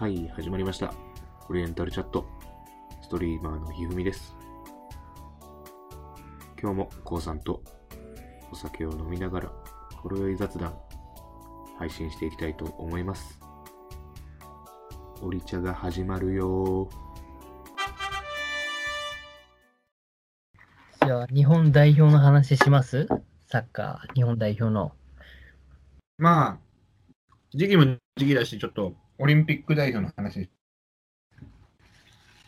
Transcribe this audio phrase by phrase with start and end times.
[0.00, 0.94] はい、始まりました。
[1.50, 2.24] オリエンタルチャット。
[3.02, 4.34] ストリーマーのひふみです。
[6.58, 7.62] 今日もこうさんと
[8.50, 9.52] お酒を飲みながら、
[9.96, 10.74] ほろ酔い雑談、
[11.78, 13.38] 配信していきたいと思います。
[15.20, 16.88] オリ茶が始まるよ
[21.04, 23.06] じゃあ、日本代表の話します？
[23.48, 24.92] サッカー、日本代表の。
[26.16, 26.58] まあ、
[27.52, 27.84] 時期も
[28.16, 30.48] 時期だし、ちょっとオリンピック代表の話。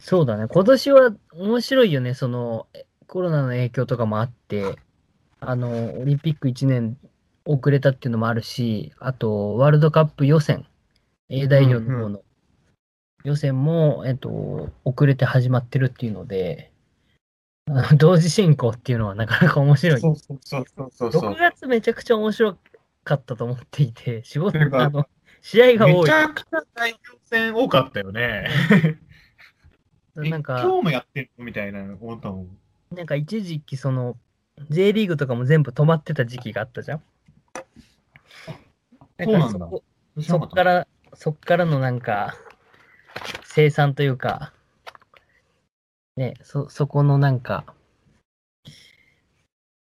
[0.00, 0.48] そうだね。
[0.48, 2.14] 今年は面白いよね。
[2.14, 4.76] その、えコロナの影響とかもあって、
[5.38, 6.96] あの、オリンピック1年
[7.44, 10.66] 遅れたっていうのもあるし、あと、ワールドカップ予選、
[11.28, 12.22] A 代表の方の
[13.22, 16.72] 予選も、えっと、遅れて始まってるっていうので、
[17.98, 20.00] 同時進行っていうのはなかなか面白い。
[20.00, 22.56] そうそうそうそうそう6月めちゃくちゃ面白
[23.04, 25.06] かったと思っていて、仕事、あの、
[25.42, 26.12] 試合が多いめち。
[26.12, 28.48] ゃくちゃ代表戦多かったよね。
[30.24, 31.44] えなんか、今日もやってるの？
[31.44, 32.58] みたいな思ったもん。
[32.94, 34.16] なんか一時期その
[34.70, 37.02] J リーグとかも全部止まってた時期があったじゃん。
[39.22, 39.68] そうなんだ
[40.20, 42.34] そっから、そっからのなんか
[43.44, 44.52] 生産というか、
[46.16, 47.64] ね、そ、そこのなんか、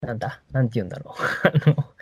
[0.00, 1.22] なんだ、なんて言うんだろう。
[1.46, 1.94] あの、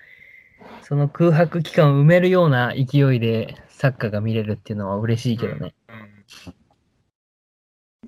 [0.89, 5.75] その空白期間を埋めるような勢いでサッカーが見れるっていうのは嬉しいけどね。
[5.89, 6.55] うん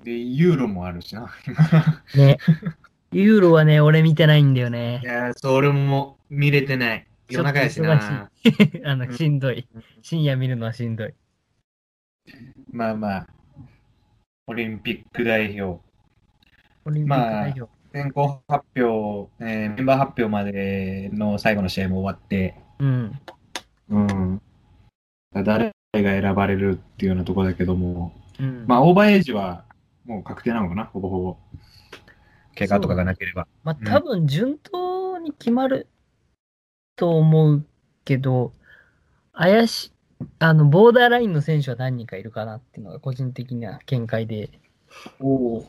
[0.01, 1.29] で、ユーロもあるしな。
[2.15, 2.37] ね。
[3.11, 5.01] ユーロはね、俺見てないんだよいね。
[5.03, 7.05] やー、それも見れてない。
[7.27, 8.31] 夜中やしな。
[8.85, 9.67] あの、しんどい。
[10.01, 11.13] 深夜見るのはしんどい。
[12.71, 13.27] まあまあ、
[14.47, 15.83] オリンピック代表。
[16.85, 17.69] オリンピック代表。
[17.91, 23.19] 選考発表、えーメンバー発表までの最後の試合も終わって、うん。
[23.89, 24.41] うん。
[25.33, 28.65] 誰が選ばれるっていうようなところだけども、うん。
[28.67, 29.65] まあ、オーバーエイジは
[30.05, 31.37] もう確定なのかな、ほぼほぼ。
[32.57, 33.47] 怪我とかがなければ。
[33.63, 35.87] まあ、うん多分順当に決まる
[36.95, 37.65] と思う
[38.05, 38.51] けど、
[39.33, 39.91] 怪しい、
[40.39, 44.49] あの、ボーダーラインの選手は何人かいるかなっていうのが個人的な見解で、
[45.19, 45.63] お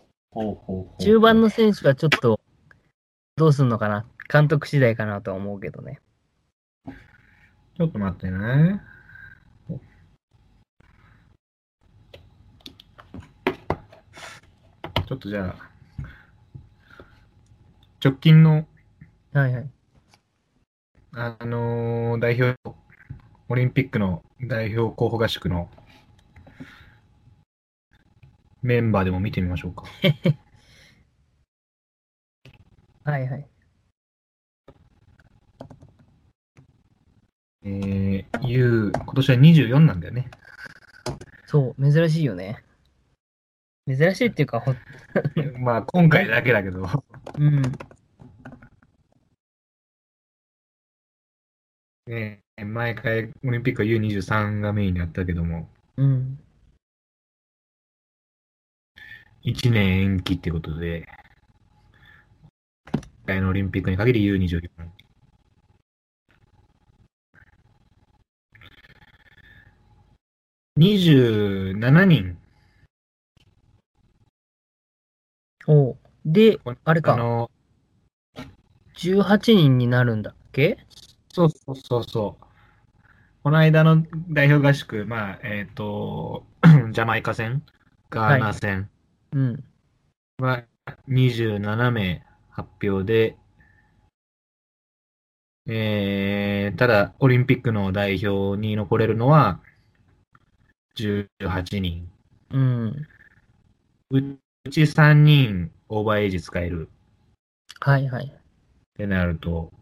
[0.98, 2.41] 中盤の選手はちょっと
[3.37, 6.00] どうすんのかな、監督次第かなとは思うけどね。
[7.77, 8.81] ちょっと待ってね。
[15.07, 15.71] ちょっとじゃあ、
[18.03, 18.67] 直近の、
[19.33, 19.71] はいはい。
[21.13, 22.59] あのー代表、
[23.49, 25.71] オリンピックの代表候補合宿の
[28.63, 29.85] メンバーでも見てみましょうか。
[33.05, 33.59] はいはい。
[37.62, 40.31] えー、U、今年は24なんだよね。
[41.47, 42.62] そう、珍しいよね。
[43.87, 44.75] 珍しいっていうか、ほ
[45.59, 46.88] まあ、今回だけだけど。
[47.38, 47.62] うん。
[52.06, 56.38] ね、毎回オリンピックは U23 がメインでやったけども、うん。
[59.42, 61.06] 1年延期ってことで、
[62.92, 65.00] 今回のオリンピックに限り U24。
[70.81, 72.39] 27人、
[75.67, 77.51] おうで、あれか、あの、
[78.97, 80.79] 18人になるんだっけ？
[81.29, 82.45] そうそうそうそう。
[83.43, 86.47] この間の代表合宿、まあ、えっ、と、
[86.93, 87.63] ジャマイカ戦、
[88.09, 88.89] ガーナ戦。
[89.33, 89.65] うん。
[90.39, 90.65] は
[91.11, 93.37] 27名発表で、
[95.67, 99.61] えー、ただ、オリンピックの代表に残れるのは
[101.09, 102.09] 18人。
[102.53, 103.07] うん。
[104.11, 106.89] うち3人オーバーエイジ使える
[107.81, 108.27] はいはい。
[108.27, 108.31] っ
[108.97, 109.73] てなると、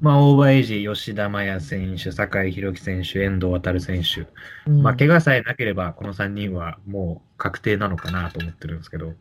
[0.00, 4.28] まあ、オーバーエイジ、吉田麻也選手、酒井宏樹選手、遠藤航選手。
[4.70, 9.14] うんまあ、怪我さえなければ、この3人はもう確定なのかなと思ってるんですけど。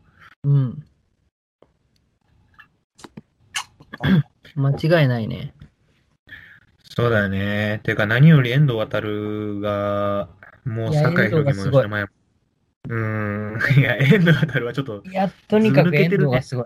[0.44, 0.86] うん。
[4.56, 5.54] 間違いないね。
[6.98, 7.80] そうだよね。
[7.84, 10.30] ていうか、何より遠藤航が、
[10.66, 11.96] もういや酒井遠藤がすごいも。
[11.98, 13.80] うーん。
[13.80, 16.66] いや、遠藤航はちょっといや、とにかく遠藤がすごい。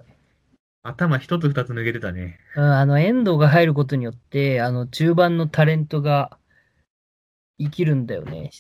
[0.84, 2.40] 頭一つ二つ抜けてたね。
[2.56, 6.38] うん、あの、遠藤が入ることによって、あの、中盤のタレントが
[7.60, 8.52] 生きるんだよね。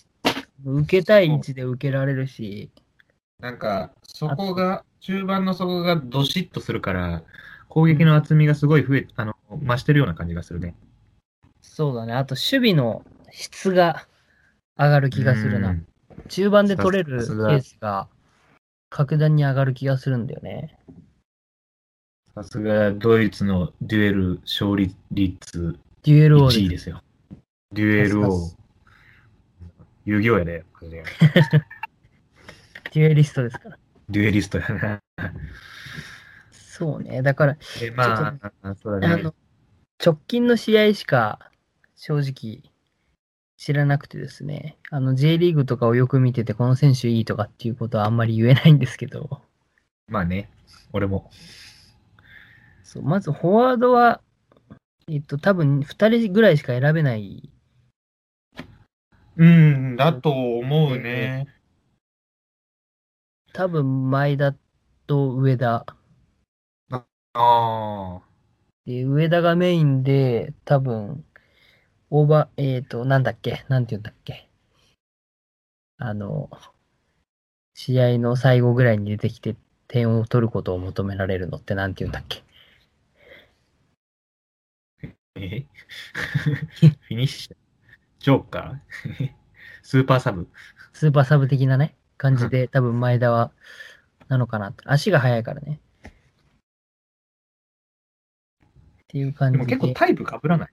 [0.65, 2.69] 受けたい位置で受けられるし、
[3.39, 7.23] なんか、そこが、中盤の底がどしっとするから、
[7.69, 10.75] 攻撃の厚みがすごい増え、あの、増してるような感じがするね。
[11.73, 12.11] そうだね。
[12.11, 14.05] あと、守備の質が
[14.77, 15.77] 上がる気がするな。
[16.27, 18.09] 中盤で取れるケースが
[18.89, 20.77] 格段に上がる気がするんだよね。
[22.35, 26.69] さすがドイツのデュエル勝利率デュエル王1位で。
[26.71, 27.01] ですすよ。
[27.71, 28.51] デュエル王。
[30.03, 30.65] 遊戯王やで。
[30.81, 33.79] デュエリストですから。
[34.09, 35.01] デュエリストやな。
[36.51, 37.21] そうね。
[37.21, 39.33] だから、えまあ、
[40.03, 41.50] 直近の試合しか
[42.03, 42.63] 正直
[43.57, 49.43] 知らなくてですね、あの J リーグとかをよく見てて、この選手いいとかっていうことはあんまり言えないんですけど、
[50.07, 50.49] まあね、
[50.93, 51.29] 俺も。
[52.83, 54.19] そうまずフォワードは、
[55.07, 57.51] えっと、多分2人ぐらいしか選べない。
[59.37, 61.45] うん、だと思うね。
[63.53, 64.55] 多分前田
[65.05, 65.85] と上田。
[66.89, 67.05] あ
[67.35, 68.21] あ。
[68.87, 71.23] で、上田がメインで、多分、
[72.11, 73.65] オーバー、えっ、と、なんだっけ？
[73.69, 74.47] なんて言うんだっけ？
[75.97, 76.49] あの、
[77.73, 79.55] 試合の最後ぐらいに出てきて
[79.87, 82.43] 点を取ることを求められるのってなんて言うんだっけ？
[85.35, 85.65] え？
[86.81, 87.55] フィニッシュ？
[88.19, 89.31] ジョーカー？
[89.83, 90.47] スーパーサブ？
[90.93, 93.51] スーパーサブ的なね、感じで、 多分前田は、
[94.27, 94.83] なのかなと。
[94.91, 95.79] 足が速いからね。
[96.05, 96.11] っ
[99.07, 99.65] ていう感じで。
[99.65, 100.69] でも結構タイプ被らない？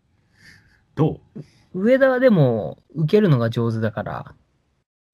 [0.98, 1.40] どう？
[1.74, 4.34] 上田はでも、受けるのが上手だから、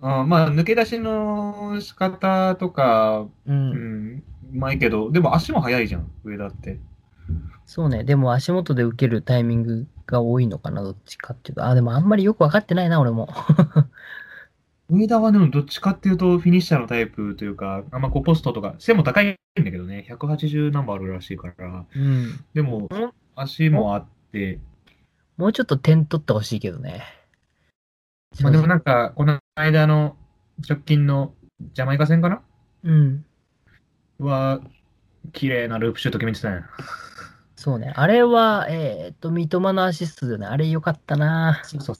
[0.00, 3.52] あーまあ、抜け出しの仕方とか、う。
[3.52, 4.22] うんん、う
[4.52, 6.78] まいけど、でも足も速いじゃん、上田って。
[7.66, 8.04] そうね。
[8.04, 11.64] でも足元で受けるタイミングが多いのかな、どっちかっていうと。
[11.64, 13.28] あ、でもあんまりよくわかってないな、俺も。
[14.90, 22.44] 上田はでもどっちかっていうとフィニッシャーのタイプというか、あんまこうポストとか、背も高いんだけどね、180ナンバーあるらしいから、うん。
[22.52, 22.88] でもん
[23.34, 24.58] 足もあって、
[25.36, 27.02] もうちょっと点取ってほしいけどね。
[28.40, 30.16] まあでもなんか、この間の
[30.68, 31.34] 直近の
[31.72, 32.42] ジャマイカ戦かな？
[32.84, 33.24] うん。
[34.18, 34.60] は、
[35.32, 36.62] 綺麗なループシュート決めてたね。
[37.56, 37.92] そうね。
[37.96, 40.46] あれは、えーっと、三笘のアシストでね。
[40.46, 41.60] あれ良かったな。
[41.64, 41.96] そうそう。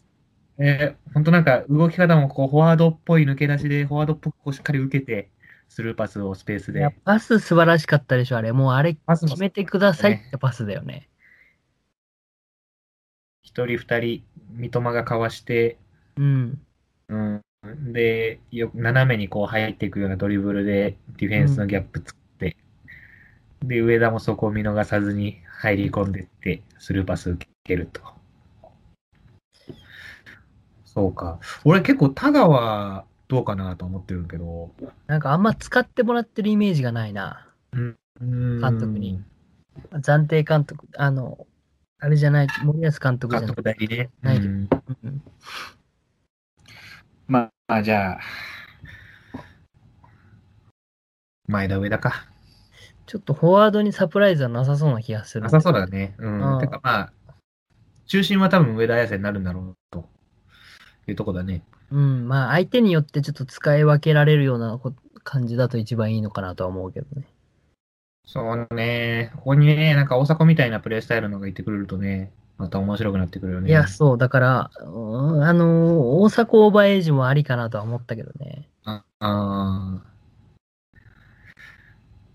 [0.58, 5.30] えー、本当なんか動き方もこうフォワードっぽい抜け出しで、フォワードっぽくこうしっかり受けて、
[5.68, 6.96] スルーパスをスペースいやで。
[7.04, 8.52] パス素晴らしかったでしょ、あれ。
[8.52, 11.08] もうあれ決めてくださいってパスだよね。
[13.54, 15.78] 一人二人、三笘がかわして、
[16.16, 16.60] うん。
[17.08, 22.56] うん、でよ、斜めにこう入っていくようなドリブルでディフェンスのギャップ作って、
[23.62, 28.00] で、上田もそこを見逃さずに入り込んでって、スルーパス受けると。
[30.84, 31.38] そうか。
[31.64, 34.72] 俺結構田川どうかなと思ってるけど、
[35.06, 37.46] なんかあんま使ってもらってるイメージがないな。
[37.72, 37.96] 監
[38.60, 39.22] 監督に。
[39.92, 41.46] 暫定監督、あの、
[42.00, 44.10] あれじゃない、森保監督じ監ゃない督代理ね。
[44.20, 44.68] ないうん
[45.04, 45.22] うん
[47.26, 48.20] まあ、じゃあ、
[51.46, 52.26] 前田上田か。
[53.06, 55.44] ちょっとフォワードにサプライズはなさそうな気がする。
[55.44, 56.14] なさそうだね。
[56.18, 56.54] うん。
[56.54, 57.12] うんてかまあ、
[58.06, 60.08] 中心は多分上田綺世になるんだろうと
[61.06, 61.62] いうとこだね。
[61.90, 67.26] うん、まあ相手によってちょっと使い分けられるようなこ感じだと一番いいのかなとは思うけどね。
[68.26, 69.30] そうね。
[69.36, 73.68] ここにね、なんか大迫みたいなプレースタイルのがいてくれるとね、また面白くなってくるよね。
[73.68, 78.68] いや、そう、だから、うんあの、大阪オーバーエイジもありかなとは思ったけどね。
[78.84, 80.14] ああー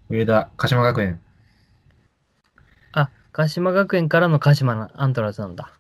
[0.10, 1.20] 上田、鹿島学園。
[2.94, 5.72] あ、鹿島学園からの鹿島のアントラーズなんだ。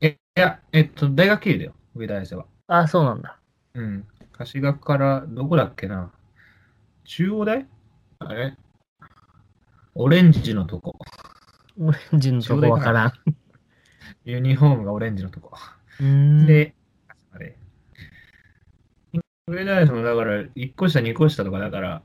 [0.00, 2.46] え、いや、えっと、大学経由だよ、上田綺世は。
[2.66, 3.38] あ、そうなんだ。
[3.74, 4.04] うん。
[4.32, 6.10] 菓子学から、どこだっけな。
[7.04, 7.66] 中央大？
[8.20, 8.56] あれ？
[10.00, 10.96] オレンジのとこ。
[11.80, 13.12] オレンジのとこわからん。
[14.24, 15.58] ユニフォームがオレンジのとこ。
[16.46, 16.76] で、
[17.32, 17.58] あれ。
[19.48, 22.02] 上田もだから、1個下、2個下とかだから、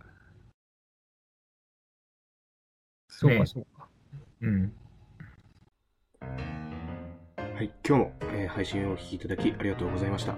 [3.10, 3.88] そうか、ねそうか。
[4.42, 4.74] うん。
[6.20, 10.36] はい、今日も、えー配信をお聞きいただきありがとうございました。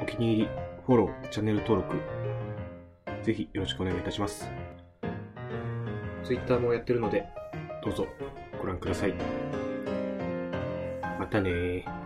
[0.00, 0.48] お気に入り、
[0.86, 1.96] フォロー、チャンネル登録、
[3.24, 4.48] ぜひよろしくお願いいたします。
[6.24, 7.26] Twitter もやってるので、
[7.84, 8.06] どうぞ
[8.60, 9.14] ご覧ください。
[11.18, 11.97] またね。